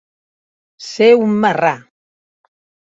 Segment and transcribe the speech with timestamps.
[0.87, 1.77] Ser un marrà.